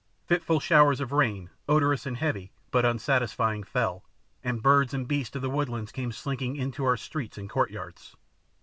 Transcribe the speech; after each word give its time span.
Fitful 0.25 0.59
showers 0.59 0.99
of 0.99 1.11
rain, 1.11 1.51
odorous 1.69 2.07
and 2.07 2.17
heavy, 2.17 2.51
but 2.71 2.83
unsatisfying, 2.83 3.61
fell, 3.61 4.03
and 4.43 4.63
birds 4.63 4.95
and 4.95 5.07
beasts 5.07 5.35
of 5.35 5.43
the 5.43 5.47
woodlands 5.51 5.91
came 5.91 6.11
slinking 6.11 6.55
in 6.55 6.71
to 6.71 6.85
our 6.85 6.97
streets 6.97 7.37
and 7.37 7.47
courtyards. 7.51 8.15